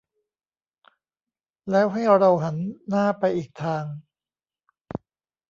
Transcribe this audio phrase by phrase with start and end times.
[1.71, 2.57] แล้วให้เราหัน
[2.89, 3.83] หน้าไปอีกทาง